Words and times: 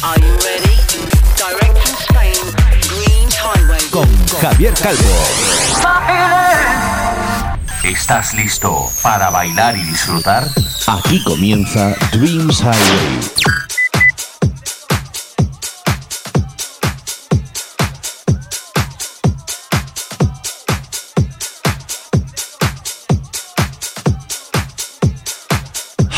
Are 0.00 0.18
you 0.18 0.32
ready? 0.40 0.74
Direct 1.36 1.76
from 1.78 1.96
Spain, 2.08 2.40
Dreams 2.80 3.36
Highway. 3.36 3.78
Con 3.90 4.08
Javier 4.40 4.74
Calvo. 4.74 5.02
¿Estás 7.84 8.32
listo 8.34 8.88
para 9.02 9.30
bailar 9.30 9.76
y 9.76 9.82
disfrutar? 9.82 10.48
aquí 10.86 11.22
comienza 11.22 11.94
Dreams 12.12 12.60
Highway. 12.60 13.61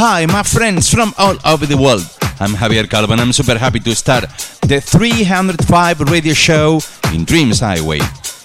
Hi, 0.06 0.26
my 0.26 0.42
friends 0.42 0.92
from 0.92 1.14
all 1.16 1.36
over 1.46 1.64
the 1.64 1.78
world. 1.78 2.04
I'm 2.38 2.50
Javier 2.50 2.86
Calvo 2.90 3.12
and 3.12 3.22
I'm 3.22 3.32
super 3.32 3.56
happy 3.56 3.80
to 3.80 3.94
start 3.94 4.24
the 4.60 4.78
305 4.78 6.00
radio 6.00 6.34
show 6.34 6.78
in 7.14 7.24
Dreams 7.24 7.60
Highway. 7.60 8.00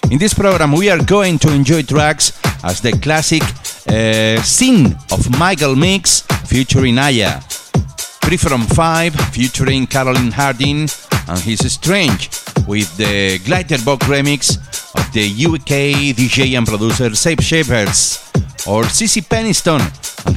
In 0.10 0.18
this 0.18 0.34
program, 0.34 0.72
we 0.72 0.90
are 0.90 1.04
going 1.04 1.38
to 1.40 1.52
enjoy 1.52 1.82
tracks 1.82 2.32
as 2.64 2.80
the 2.80 2.94
classic 2.94 3.44
uh, 3.90 4.42
Sin 4.42 4.96
of 5.12 5.38
Michael 5.38 5.76
Mix 5.76 6.22
featuring 6.48 6.98
Aya, 6.98 7.42
3 7.42 8.38
from 8.38 8.62
5 8.62 9.14
featuring 9.34 9.86
Caroline 9.86 10.32
Harding 10.32 10.88
and 11.28 11.40
his 11.40 11.60
Strange 11.74 12.30
with 12.70 12.96
the 12.96 13.38
Glitterbox 13.40 14.00
remix 14.08 14.56
of 14.96 15.12
the 15.12 15.28
UK 15.28 16.16
DJ 16.16 16.58
and 16.58 16.66
producer 16.66 17.14
Safe 17.16 17.42
Shepherds 17.42 18.32
or 18.66 18.84
CC 18.84 19.22
Peniston 19.28 19.82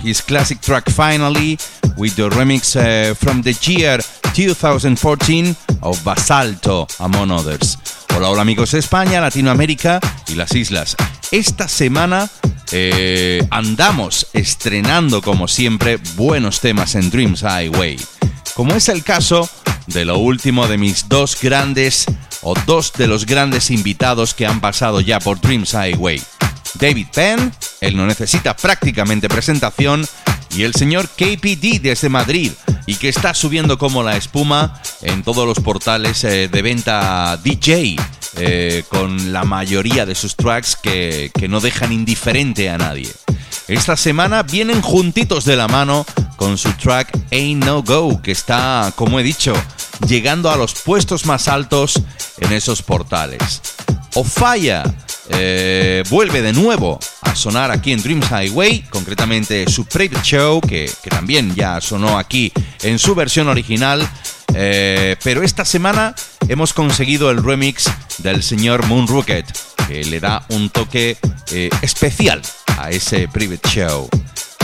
his 0.02 0.20
classic 0.20 0.60
track 0.60 0.90
Finally 0.90 1.58
with 1.96 2.16
the 2.16 2.28
remix 2.30 2.76
uh, 2.76 3.14
from 3.14 3.42
the 3.42 3.52
year 3.62 3.98
2014 4.34 5.56
of 5.82 5.98
Basalto 6.04 6.86
among 7.00 7.30
others. 7.30 7.78
Hola, 8.14 8.30
hola 8.30 8.42
amigos 8.42 8.72
de 8.72 8.78
España, 8.78 9.20
Latinoamérica 9.20 10.00
y 10.28 10.34
las 10.34 10.54
islas. 10.54 10.96
Esta 11.30 11.68
semana 11.68 12.28
eh, 12.72 13.46
andamos 13.50 14.26
estrenando 14.32 15.22
como 15.22 15.48
siempre 15.48 15.98
buenos 16.16 16.60
temas 16.60 16.94
en 16.94 17.10
Dreams 17.10 17.42
Highway, 17.42 17.98
como 18.54 18.74
es 18.74 18.88
el 18.88 19.02
caso 19.02 19.48
de 19.86 20.04
lo 20.04 20.18
último 20.18 20.68
de 20.68 20.78
mis 20.78 21.08
dos 21.08 21.38
grandes 21.40 22.06
o 22.42 22.54
dos 22.66 22.92
de 22.92 23.06
los 23.06 23.26
grandes 23.26 23.70
invitados 23.70 24.34
que 24.34 24.46
han 24.46 24.60
pasado 24.60 25.00
ya 25.00 25.20
por 25.20 25.40
Dreams 25.40 25.72
Highway. 25.74 26.22
David 26.74 27.06
Penn, 27.14 27.52
él 27.80 27.96
no 27.96 28.06
necesita 28.06 28.56
prácticamente 28.56 29.28
presentación, 29.28 30.06
y 30.54 30.64
el 30.64 30.74
señor 30.74 31.08
KPD 31.08 31.80
desde 31.80 32.08
Madrid, 32.08 32.52
y 32.86 32.96
que 32.96 33.08
está 33.08 33.34
subiendo 33.34 33.78
como 33.78 34.02
la 34.02 34.16
espuma 34.16 34.80
en 35.02 35.22
todos 35.22 35.46
los 35.46 35.60
portales 35.60 36.24
eh, 36.24 36.48
de 36.48 36.62
venta 36.62 37.38
DJ, 37.42 37.96
eh, 38.36 38.84
con 38.88 39.32
la 39.32 39.44
mayoría 39.44 40.06
de 40.06 40.14
sus 40.14 40.36
tracks 40.36 40.76
que, 40.76 41.30
que 41.38 41.48
no 41.48 41.60
dejan 41.60 41.92
indiferente 41.92 42.68
a 42.70 42.78
nadie. 42.78 43.10
Esta 43.68 43.96
semana 43.96 44.42
vienen 44.42 44.82
juntitos 44.82 45.44
de 45.44 45.56
la 45.56 45.68
mano 45.68 46.04
con 46.36 46.58
su 46.58 46.72
track 46.72 47.16
Ain't 47.30 47.64
No 47.64 47.82
Go, 47.82 48.20
que 48.20 48.32
está, 48.32 48.92
como 48.96 49.20
he 49.20 49.22
dicho, 49.22 49.54
llegando 50.06 50.50
a 50.50 50.56
los 50.56 50.74
puestos 50.74 51.24
más 51.26 51.48
altos 51.48 52.02
en 52.38 52.52
esos 52.52 52.82
portales. 52.82 53.62
Ofaya 54.14 54.82
eh, 55.34 56.02
vuelve 56.10 56.42
de 56.42 56.52
nuevo 56.52 56.98
a 57.22 57.34
sonar 57.34 57.70
aquí 57.70 57.92
en 57.92 58.02
Dreams 58.02 58.26
Highway, 58.30 58.84
concretamente 58.90 59.70
su 59.70 59.86
Private 59.86 60.22
Show, 60.22 60.60
que, 60.60 60.90
también 61.08 61.54
ya 61.54 61.80
sonó 61.80 62.18
aquí 62.18 62.52
en 62.82 62.98
su 62.98 63.14
versión 63.14 63.48
original. 63.48 64.08
eh, 64.54 65.16
pero 65.22 65.42
esta 65.42 65.64
semana 65.64 66.14
hemos 66.48 66.72
conseguido 66.72 67.30
el 67.30 67.42
remix 67.42 67.90
del 68.18 68.42
señor 68.42 68.86
Moon 68.86 69.06
Rocket, 69.06 69.46
que 69.88 70.04
le 70.04 70.20
da 70.20 70.44
un 70.50 70.70
toque 70.70 71.16
eh, 71.50 71.70
especial 71.82 72.42
a 72.78 72.90
ese 72.90 73.28
Private 73.28 73.68
Show. 73.68 74.08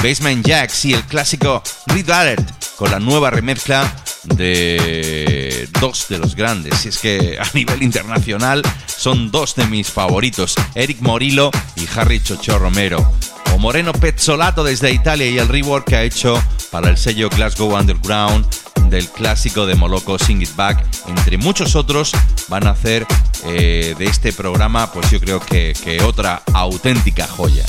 Basement 0.03 0.47
Jacks 0.47 0.85
y 0.85 0.95
el 0.95 1.03
clásico 1.05 1.63
Red 1.87 2.11
Alert 2.11 2.51
con 2.77 2.91
la 2.91 3.01
nueva 3.01 3.31
remezcla 3.31 3.93
de 4.23 5.69
dos 5.81 6.07
de 6.09 6.19
los 6.19 6.35
grandes. 6.35 6.85
Y 6.85 6.89
es 6.89 6.99
que 6.99 7.39
a 7.41 7.47
nivel 7.55 7.83
internacional 7.83 8.63
son 8.87 9.31
dos 9.31 9.55
de 9.55 9.67
mis 9.67 9.91
favoritos, 9.91 10.55
Eric 10.75 11.01
Morillo 11.01 11.51
y 11.77 11.87
Harry 11.97 12.23
Chocho 12.23 12.59
Romero. 12.59 13.13
O 13.55 13.59
Moreno 13.59 13.93
Pezzolato 13.93 14.63
desde 14.63 14.93
Italia 14.93 15.29
y 15.29 15.39
el 15.39 15.49
rework 15.49 15.87
que 15.87 15.97
ha 15.97 16.03
hecho 16.03 16.41
para 16.71 16.91
el 16.91 16.97
sello 16.97 17.31
Glasgow 17.31 17.75
Underground 17.75 18.47
del 18.91 19.09
clásico 19.09 19.67
de 19.67 19.75
Moloco 19.75 20.19
Sing 20.19 20.41
It 20.41 20.55
Back, 20.55 20.85
entre 21.07 21.37
muchos 21.37 21.77
otros, 21.77 22.13
van 22.49 22.67
a 22.67 22.71
hacer 22.71 23.07
eh, 23.45 23.95
de 23.99 24.05
este 24.07 24.33
programa, 24.33 24.93
pues 24.93 25.11
yo 25.11 25.21
creo 25.21 25.41
que, 25.41 25.75
que 25.85 26.03
otra 26.03 26.43
auténtica 26.53 27.27
joya. 27.27 27.65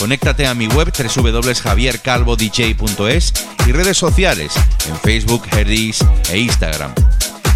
Conéctate 0.00 0.46
a 0.46 0.54
mi 0.54 0.66
web 0.66 0.90
www.javiercalvodj.es 0.96 3.32
y 3.66 3.72
redes 3.72 3.98
sociales 3.98 4.54
en 4.88 4.96
Facebook, 4.96 5.42
Herdis 5.52 6.02
e 6.30 6.38
Instagram. 6.38 6.94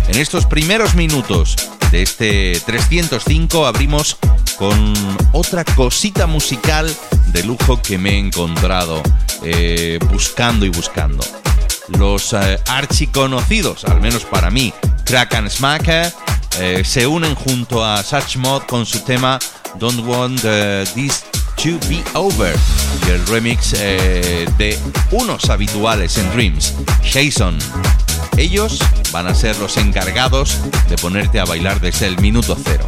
En 0.08 0.18
estos 0.18 0.44
primeros 0.44 0.94
minutos 0.94 1.56
de 1.90 2.02
este 2.02 2.60
305 2.66 3.66
abrimos 3.66 4.18
con 4.58 4.92
otra 5.32 5.64
cosita 5.64 6.26
musical 6.26 6.94
de 7.28 7.44
lujo 7.44 7.80
que 7.80 7.96
me 7.96 8.10
he 8.10 8.18
encontrado 8.18 9.02
eh, 9.42 9.98
buscando 10.10 10.66
y 10.66 10.68
buscando. 10.68 11.24
Los 11.98 12.34
eh, 12.34 12.58
archiconocidos, 12.68 13.86
al 13.86 14.02
menos 14.02 14.26
para 14.26 14.50
mí, 14.50 14.74
Crack 15.06 15.36
and 15.36 15.48
Smacker, 15.48 16.12
eh, 16.60 16.82
se 16.84 17.06
unen 17.06 17.34
junto 17.34 17.82
a 17.82 18.02
Such 18.02 18.36
Mod 18.36 18.64
con 18.64 18.84
su 18.84 19.00
tema 19.00 19.38
Don't 19.78 20.06
Want 20.06 20.42
eh, 20.44 20.84
This 20.94 21.24
to 21.64 21.78
Be 21.88 22.04
Over 22.12 22.54
y 23.06 23.10
el 23.10 23.26
remix 23.26 23.72
eh, 23.78 24.46
de 24.58 24.78
unos 25.12 25.48
habituales 25.48 26.18
en 26.18 26.30
Dreams, 26.32 26.74
Jason. 27.02 27.56
Ellos 28.36 28.78
van 29.12 29.28
a 29.28 29.34
ser 29.34 29.56
los 29.56 29.78
encargados 29.78 30.58
de 30.90 30.98
ponerte 30.98 31.40
a 31.40 31.46
bailar 31.46 31.80
desde 31.80 32.06
el 32.06 32.20
minuto 32.20 32.54
cero. 32.62 32.86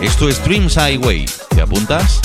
Esto 0.00 0.26
es 0.26 0.42
Dreams 0.42 0.76
Highway. 0.76 1.26
¿Te 1.50 1.60
apuntas? 1.60 2.22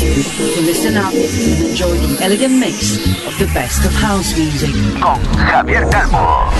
Podcast. 0.00 0.54
So 0.54 0.60
listen 0.62 0.96
up 0.96 1.12
and 1.12 1.70
enjoy 1.70 1.96
the 1.96 2.24
elegant 2.24 2.58
mix 2.58 2.96
of 3.26 3.38
the 3.38 3.46
best 3.54 3.84
of 3.84 3.92
house 3.92 4.36
music. 4.36 4.70
Con 5.00 5.20
Javier 5.36 5.90
Calvo. 5.90 6.50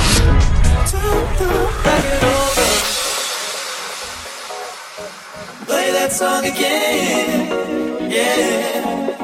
Play 5.66 5.92
that 5.92 6.12
song 6.12 6.44
again, 6.44 8.10
yeah. 8.10 9.16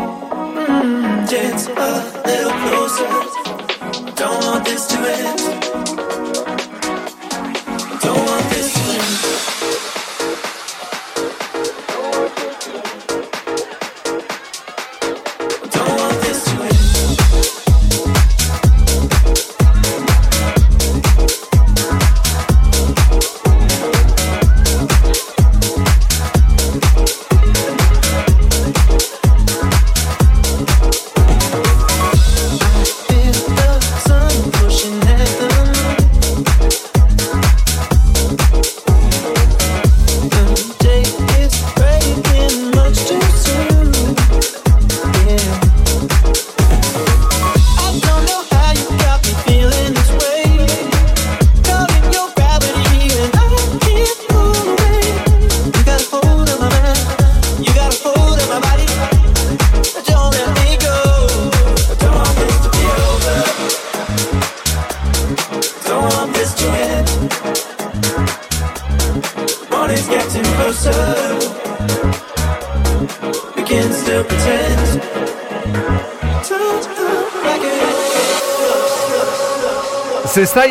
Mm, 0.67 1.29
just 1.29 1.69
a 1.71 2.23
little 2.27 2.53
closer. 2.69 4.15
Don't 4.15 4.45
want 4.45 4.65
this 4.65 4.87
to 4.87 4.99
end. 4.99 6.06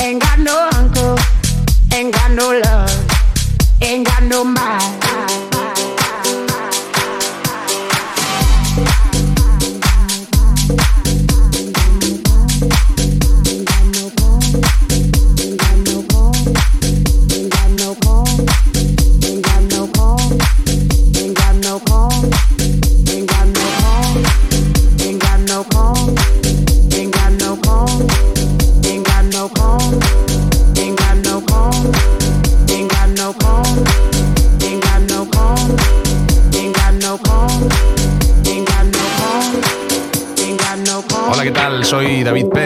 ain't 0.00 0.22
got 0.22 0.38
no 0.38 0.68
uncle, 0.74 1.16
ain't 1.92 2.12
got 2.14 2.30
no 2.32 2.58
love, 2.58 3.82
ain't 3.82 4.06
got 4.06 4.22
no 4.24 4.44
mind. 4.44 5.09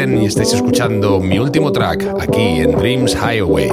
Penn 0.05 0.21
y 0.21 0.27
estáis 0.27 0.53
escuchando 0.53 1.19
mi 1.19 1.39
último 1.39 1.73
track 1.73 2.07
aquí 2.21 2.61
en 2.61 2.73
Dreams 2.73 3.15
Highway. 3.15 3.71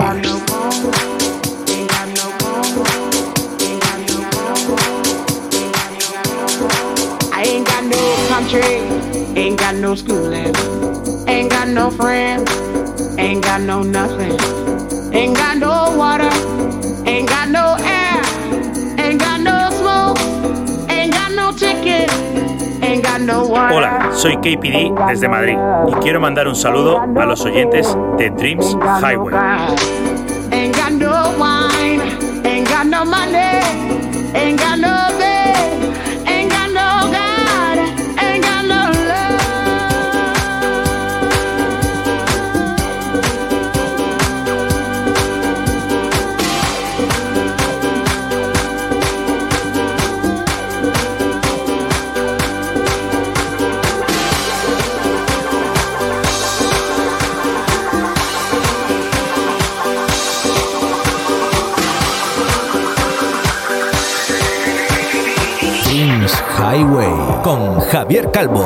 ain't 9.35 9.59
got 9.59 9.75
no 9.75 9.95
schooling, 9.95 10.53
ain't 11.27 11.49
got 11.49 11.67
no 11.67 11.91
friends, 11.91 12.49
ain't 13.17 13.43
got 13.43 13.61
no 13.61 13.83
nothing, 13.83 14.00
soy 24.21 24.37
KPD 24.37 24.93
desde 25.09 25.27
Madrid 25.27 25.57
y 25.87 25.93
quiero 25.93 26.19
mandar 26.19 26.47
un 26.47 26.55
saludo 26.55 26.99
a 26.99 27.25
los 27.25 27.43
oyentes 27.43 27.97
de 28.19 28.29
Dreams 28.29 28.77
Highway. 29.01 29.33
Con 67.51 67.81
Javier 67.81 68.31
Calvo. 68.31 68.65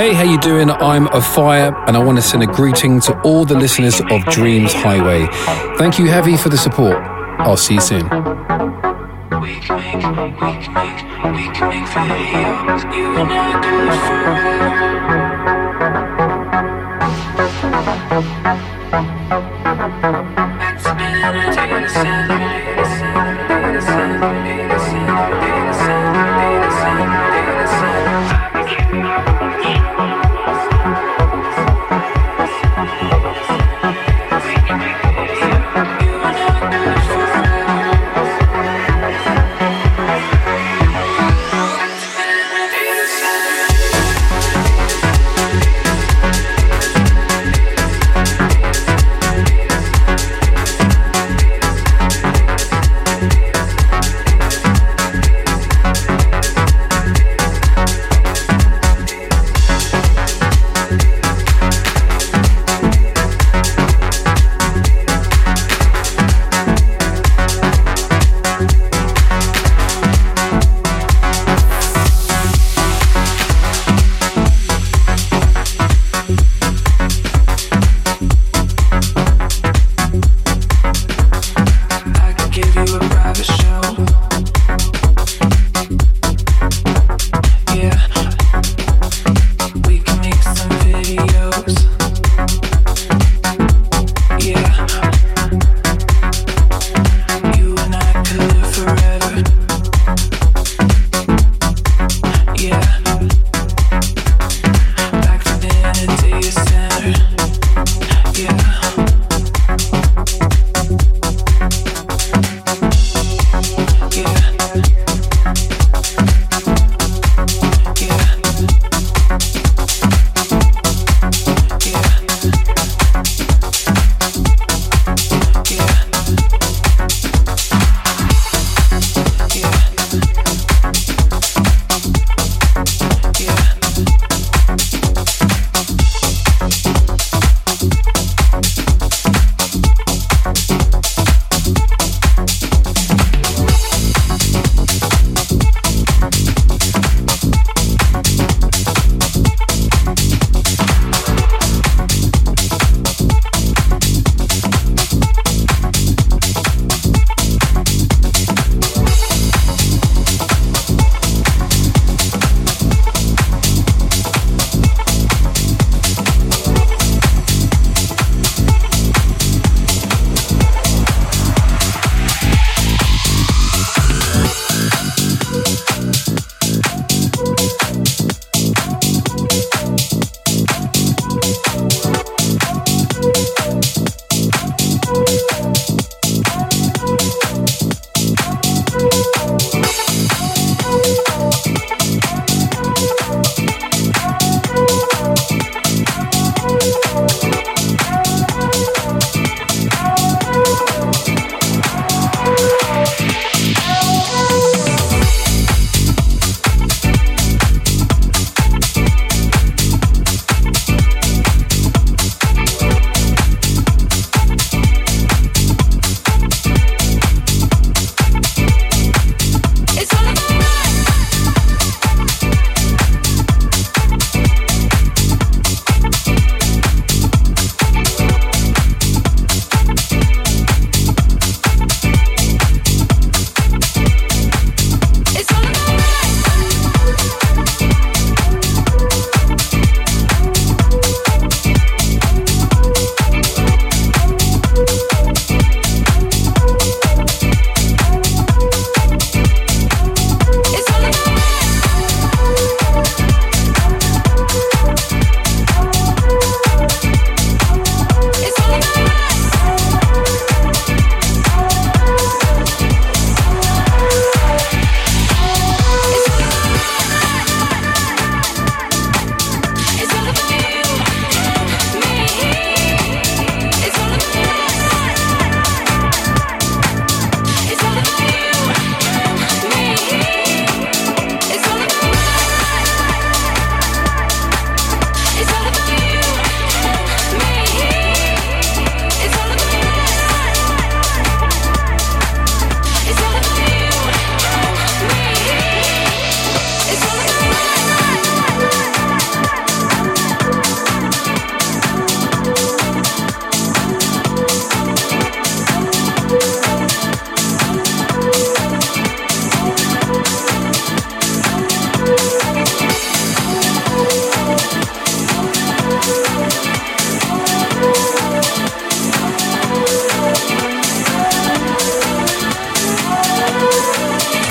Hey, 0.00 0.14
how 0.14 0.22
you 0.22 0.38
doing? 0.38 0.70
I'm 0.70 1.08
Afire, 1.08 1.76
and 1.86 1.94
I 1.94 2.02
want 2.02 2.16
to 2.16 2.22
send 2.22 2.42
a 2.42 2.46
greeting 2.46 3.00
to 3.00 3.20
all 3.20 3.44
the 3.44 3.54
listeners 3.54 4.00
of 4.00 4.24
Dreams 4.30 4.72
Highway. 4.72 5.28
Thank 5.76 5.98
you, 5.98 6.06
Heavy, 6.06 6.38
for 6.38 6.48
the 6.48 6.56
support. 6.56 6.96
I'll 6.96 7.58
see 7.58 7.74
you 7.74 7.82
soon. 7.82 8.04
We 8.04 8.08
can 9.60 9.76
make, 9.76 9.96
we 9.96 10.40
can 10.40 10.72
make, 10.72 11.02
we 11.36 11.52
can 11.52 12.08
make. 12.08 12.94
You 12.96 13.14
and 13.14 13.30
I 13.30 13.60
do 13.60 13.92
it 13.92 14.00
forever. 14.08 14.59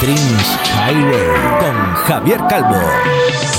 Dreams 0.02 0.58
Highway 0.78 1.28
con 1.60 1.94
Javier 2.06 2.40
Calvo. 2.48 3.59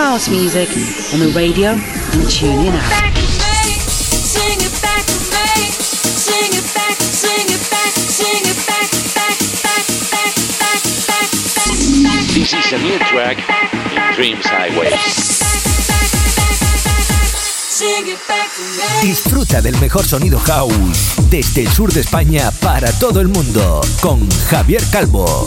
house 0.00 0.30
music 0.30 0.66
on 1.12 1.20
the 1.20 1.30
radio 1.36 1.72
and 1.72 2.24
TuneIn 2.24 2.72
app. 2.72 3.14
This 12.32 12.54
is 12.54 12.72
a 12.72 12.78
new 12.78 12.98
track 13.10 13.36
in 13.92 14.14
Dreams 14.14 14.46
Highway. 14.46 14.90
Disfruta 19.02 19.60
del 19.60 19.78
mejor 19.80 20.06
sonido 20.06 20.40
house 20.40 21.12
desde 21.28 21.64
el 21.64 21.68
sur 21.68 21.92
de 21.92 22.00
España 22.00 22.50
para 22.62 22.90
todo 22.98 23.20
el 23.20 23.28
mundo 23.28 23.82
con 24.00 24.26
Javier 24.48 24.82
Calvo. 24.90 25.46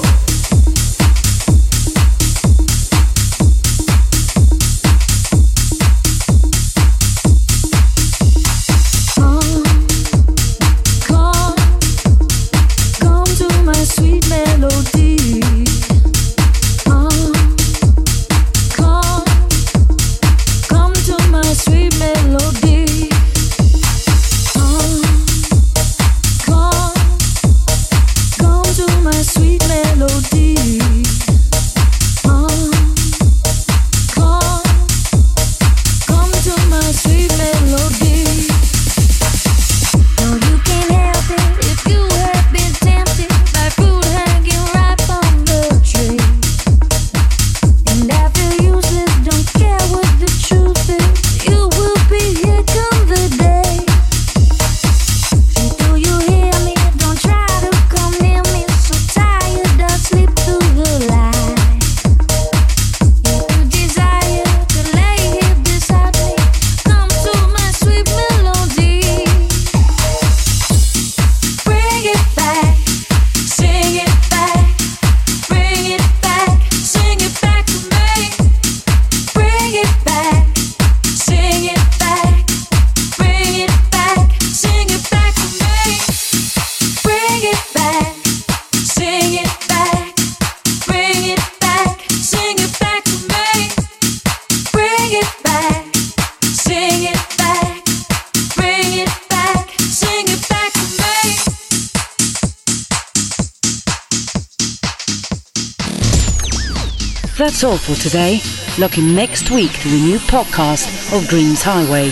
Look 108.77 108.99
in 108.99 109.15
next 109.15 109.49
week 109.49 109.71
to 109.79 109.89
the 109.89 109.99
new 109.99 110.19
podcast 110.19 111.17
of 111.17 111.27
Dreams 111.27 111.63
Highway 111.63 112.09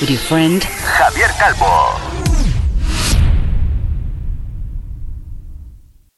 with 0.00 0.08
your 0.08 0.18
friend 0.18 0.62
Javier 0.62 1.28
Calvo. 1.38 2.11